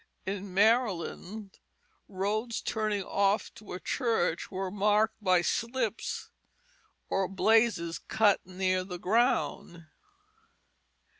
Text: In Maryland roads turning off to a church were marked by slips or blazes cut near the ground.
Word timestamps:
In 0.25 0.51
Maryland 0.51 1.59
roads 2.07 2.59
turning 2.63 3.03
off 3.03 3.53
to 3.53 3.73
a 3.73 3.79
church 3.79 4.49
were 4.49 4.71
marked 4.71 5.23
by 5.23 5.43
slips 5.43 6.31
or 7.07 7.27
blazes 7.27 7.99
cut 7.99 8.43
near 8.43 8.83
the 8.83 8.97
ground. 8.97 9.85